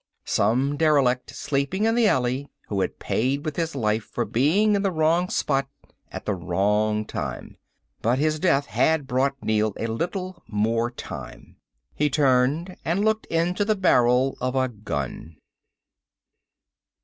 [0.25, 4.81] Some derelict, sleeping in the alley, who had paid with his life for being in
[4.81, 5.67] the wrong spot
[6.11, 7.57] at the wrong time.
[8.01, 11.57] But his death had bought Neel a little more time.
[11.93, 15.35] He turned and looked into the barrel of a gun.